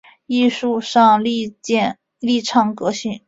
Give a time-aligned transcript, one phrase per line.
[0.25, 1.55] 艺术上力
[2.43, 3.19] 倡革新